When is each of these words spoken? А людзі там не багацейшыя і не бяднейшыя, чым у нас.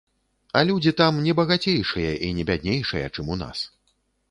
А 0.53 0.61
людзі 0.69 0.93
там 1.01 1.19
не 1.25 1.35
багацейшыя 1.41 2.17
і 2.29 2.33
не 2.39 2.49
бяднейшыя, 2.53 3.13
чым 3.19 3.33
у 3.37 3.41
нас. 3.45 3.65